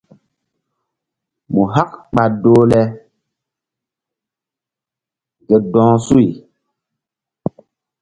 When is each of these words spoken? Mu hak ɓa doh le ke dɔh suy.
Mu 1.53 1.63
hak 1.73 1.91
ɓa 2.13 2.23
doh 2.41 2.63
le 2.71 2.81
ke 5.47 5.55
dɔh 5.71 5.93
suy. 6.05 6.27